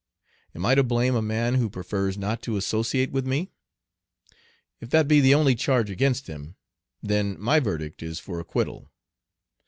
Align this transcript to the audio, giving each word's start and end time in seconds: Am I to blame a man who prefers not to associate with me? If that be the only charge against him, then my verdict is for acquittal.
Am 0.55 0.65
I 0.65 0.73
to 0.73 0.81
blame 0.83 1.13
a 1.13 1.21
man 1.21 1.53
who 1.53 1.69
prefers 1.69 2.17
not 2.17 2.41
to 2.41 2.57
associate 2.57 3.11
with 3.11 3.27
me? 3.27 3.51
If 4.79 4.89
that 4.89 5.07
be 5.07 5.19
the 5.21 5.35
only 5.35 5.53
charge 5.53 5.91
against 5.91 6.25
him, 6.25 6.55
then 7.03 7.39
my 7.39 7.59
verdict 7.59 8.01
is 8.01 8.17
for 8.17 8.39
acquittal. 8.39 8.89